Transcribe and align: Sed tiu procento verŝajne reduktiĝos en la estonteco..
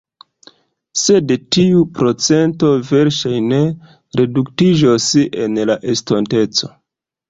Sed 1.01 1.33
tiu 1.57 1.83
procento 1.99 2.73
verŝajne 2.89 3.63
reduktiĝos 4.23 5.15
en 5.47 5.65
la 5.73 5.81
estonteco.. 5.97 6.77